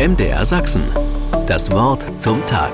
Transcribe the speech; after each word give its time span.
MDR 0.00 0.46
Sachsen. 0.46 0.82
Das 1.46 1.70
Wort 1.72 2.22
zum 2.22 2.46
Tag. 2.46 2.72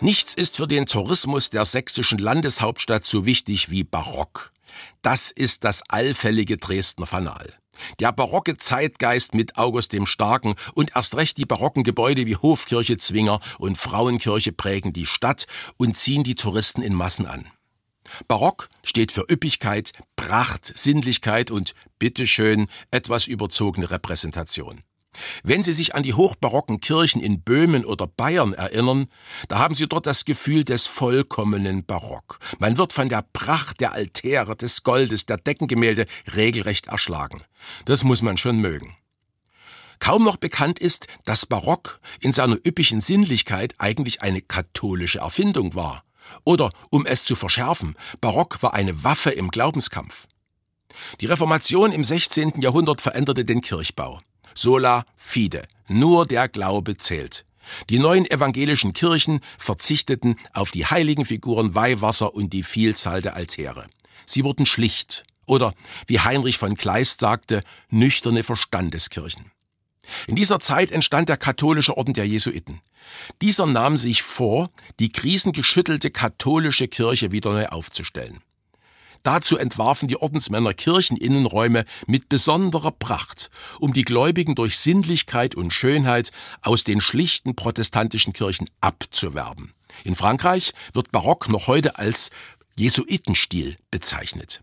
Nichts 0.00 0.34
ist 0.34 0.56
für 0.56 0.66
den 0.66 0.86
Tourismus 0.86 1.48
der 1.48 1.64
sächsischen 1.64 2.18
Landeshauptstadt 2.18 3.04
so 3.04 3.24
wichtig 3.24 3.70
wie 3.70 3.84
Barock. 3.84 4.52
Das 5.00 5.30
ist 5.30 5.62
das 5.62 5.84
allfällige 5.88 6.56
Dresdner 6.56 7.06
Fanal. 7.06 7.54
Der 8.00 8.10
barocke 8.10 8.56
Zeitgeist 8.56 9.32
mit 9.32 9.58
August 9.58 9.92
dem 9.92 10.06
Starken 10.06 10.56
und 10.74 10.96
erst 10.96 11.14
recht 11.14 11.38
die 11.38 11.46
barocken 11.46 11.84
Gebäude 11.84 12.26
wie 12.26 12.34
Hofkirche 12.34 12.96
Zwinger 12.96 13.38
und 13.60 13.78
Frauenkirche 13.78 14.50
prägen 14.50 14.92
die 14.92 15.06
Stadt 15.06 15.46
und 15.76 15.96
ziehen 15.96 16.24
die 16.24 16.34
Touristen 16.34 16.82
in 16.82 16.94
Massen 16.94 17.26
an. 17.26 17.46
Barock 18.28 18.68
steht 18.84 19.12
für 19.12 19.24
Üppigkeit, 19.30 19.92
Pracht, 20.16 20.66
Sinnlichkeit 20.66 21.50
und 21.50 21.74
bitteschön 21.98 22.68
etwas 22.90 23.26
überzogene 23.26 23.90
Repräsentation. 23.90 24.82
Wenn 25.42 25.62
Sie 25.62 25.72
sich 25.72 25.94
an 25.94 26.02
die 26.02 26.14
hochbarocken 26.14 26.80
Kirchen 26.80 27.20
in 27.20 27.42
Böhmen 27.42 27.84
oder 27.84 28.06
Bayern 28.06 28.52
erinnern, 28.52 29.08
da 29.48 29.58
haben 29.58 29.74
Sie 29.74 29.88
dort 29.88 30.06
das 30.06 30.24
Gefühl 30.24 30.64
des 30.64 30.86
vollkommenen 30.86 31.84
Barock. 31.84 32.38
Man 32.58 32.78
wird 32.78 32.92
von 32.92 33.08
der 33.08 33.24
Pracht 33.32 33.80
der 33.80 33.92
Altäre, 33.92 34.56
des 34.56 34.82
Goldes, 34.82 35.26
der 35.26 35.36
Deckengemälde 35.36 36.06
regelrecht 36.34 36.86
erschlagen. 36.86 37.42
Das 37.86 38.04
muss 38.04 38.22
man 38.22 38.36
schon 38.36 38.60
mögen. 38.60 38.96
Kaum 39.98 40.24
noch 40.24 40.36
bekannt 40.36 40.78
ist, 40.78 41.08
dass 41.24 41.44
Barock 41.44 42.00
in 42.20 42.32
seiner 42.32 42.56
üppigen 42.64 43.00
Sinnlichkeit 43.00 43.74
eigentlich 43.78 44.22
eine 44.22 44.40
katholische 44.40 45.18
Erfindung 45.18 45.74
war. 45.74 46.04
Oder, 46.44 46.70
um 46.90 47.06
es 47.06 47.24
zu 47.24 47.36
verschärfen, 47.36 47.96
Barock 48.20 48.62
war 48.62 48.74
eine 48.74 49.04
Waffe 49.04 49.30
im 49.30 49.50
Glaubenskampf. 49.50 50.26
Die 51.20 51.26
Reformation 51.26 51.92
im 51.92 52.04
16. 52.04 52.60
Jahrhundert 52.60 53.00
veränderte 53.00 53.44
den 53.44 53.60
Kirchbau. 53.60 54.20
Sola 54.54 55.04
fide, 55.16 55.62
nur 55.88 56.26
der 56.26 56.48
Glaube 56.48 56.96
zählt. 56.96 57.44
Die 57.88 57.98
neuen 57.98 58.28
evangelischen 58.28 58.92
Kirchen 58.92 59.40
verzichteten 59.58 60.36
auf 60.52 60.70
die 60.70 60.86
heiligen 60.86 61.24
Figuren 61.24 61.74
Weihwasser 61.74 62.34
und 62.34 62.52
die 62.52 62.62
Vielzahl 62.62 63.22
der 63.22 63.36
Altäre. 63.36 63.86
Sie 64.26 64.44
wurden 64.44 64.66
schlicht 64.66 65.24
oder, 65.46 65.74
wie 66.06 66.20
Heinrich 66.20 66.58
von 66.58 66.76
Kleist 66.76 67.20
sagte, 67.20 67.62
nüchterne 67.90 68.42
Verstandeskirchen. 68.42 69.50
In 70.26 70.36
dieser 70.36 70.60
Zeit 70.60 70.92
entstand 70.92 71.28
der 71.28 71.36
katholische 71.36 71.96
Orden 71.96 72.14
der 72.14 72.26
Jesuiten. 72.26 72.80
Dieser 73.42 73.66
nahm 73.66 73.96
sich 73.96 74.22
vor, 74.22 74.70
die 74.98 75.10
krisengeschüttelte 75.10 76.10
katholische 76.10 76.88
Kirche 76.88 77.32
wieder 77.32 77.52
neu 77.52 77.66
aufzustellen. 77.66 78.42
Dazu 79.22 79.58
entwarfen 79.58 80.08
die 80.08 80.16
Ordensmänner 80.16 80.72
Kircheninnenräume 80.72 81.84
mit 82.06 82.30
besonderer 82.30 82.90
Pracht, 82.90 83.50
um 83.78 83.92
die 83.92 84.04
Gläubigen 84.04 84.54
durch 84.54 84.78
Sinnlichkeit 84.78 85.54
und 85.54 85.74
Schönheit 85.74 86.30
aus 86.62 86.84
den 86.84 87.02
schlichten 87.02 87.54
protestantischen 87.54 88.32
Kirchen 88.32 88.70
abzuwerben. 88.80 89.74
In 90.04 90.14
Frankreich 90.14 90.72
wird 90.94 91.12
Barock 91.12 91.48
noch 91.48 91.66
heute 91.66 91.98
als 91.98 92.30
Jesuitenstil 92.76 93.76
bezeichnet. 93.90 94.62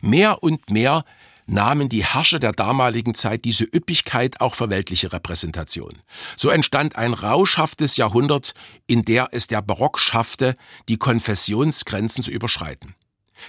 Mehr 0.00 0.42
und 0.42 0.70
mehr 0.70 1.04
nahmen 1.46 1.88
die 1.88 2.04
Herrscher 2.04 2.38
der 2.38 2.52
damaligen 2.52 3.14
Zeit 3.14 3.44
diese 3.44 3.64
Üppigkeit 3.64 4.40
auch 4.40 4.54
für 4.54 4.70
weltliche 4.70 5.12
Repräsentation. 5.12 5.98
So 6.36 6.50
entstand 6.50 6.96
ein 6.96 7.14
rauschhaftes 7.14 7.96
Jahrhundert, 7.96 8.54
in 8.86 9.04
der 9.04 9.28
es 9.32 9.46
der 9.46 9.62
Barock 9.62 9.98
schaffte, 9.98 10.56
die 10.88 10.96
Konfessionsgrenzen 10.96 12.24
zu 12.24 12.30
überschreiten. 12.30 12.94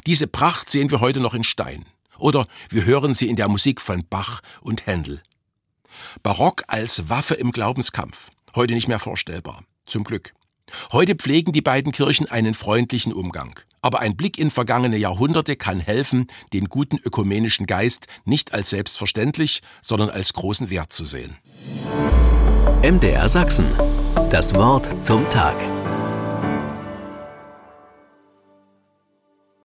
Diese 0.06 0.28
Pracht 0.28 0.70
sehen 0.70 0.92
wir 0.92 1.00
heute 1.00 1.20
noch 1.20 1.34
in 1.34 1.44
Stein. 1.44 1.86
Oder 2.18 2.48
wir 2.70 2.86
hören 2.86 3.14
sie 3.14 3.30
in 3.30 3.36
der 3.36 3.50
Musik 3.50 3.82
von 3.82 4.06
Bach 4.08 4.42
und 4.62 4.86
Händel. 4.86 5.22
Barock 6.24 6.64
als 6.68 7.10
Waffe 7.10 7.36
im 7.36 7.52
Glaubenskampf. 7.52 8.32
Heute 8.56 8.74
nicht 8.74 8.88
mehr 8.88 9.00
vorstellbar. 9.00 9.64
Zum 9.86 10.04
Glück. 10.04 10.35
Heute 10.92 11.16
pflegen 11.16 11.52
die 11.52 11.62
beiden 11.62 11.92
Kirchen 11.92 12.30
einen 12.30 12.54
freundlichen 12.54 13.14
Umgang. 13.14 13.60
Aber 13.82 14.00
ein 14.00 14.16
Blick 14.16 14.40
in 14.40 14.50
vergangene 14.50 14.98
Jahrhunderte 14.98 15.56
kann 15.56 15.80
helfen, 15.80 16.28
den 16.54 16.66
guten 16.66 16.98
ökumenischen 16.98 17.68
Geist 17.68 18.08
nicht 18.24 18.54
als 18.54 18.72
selbstverständlich, 18.72 19.62
sondern 19.82 20.10
als 20.10 20.34
großen 20.34 20.70
Wert 20.70 20.92
zu 20.92 21.06
sehen. 21.06 21.38
MDR 22.82 23.30
Sachsen. 23.30 23.68
Das 24.30 24.56
Wort 24.56 25.06
zum 25.06 25.30
Tag. 25.30 25.56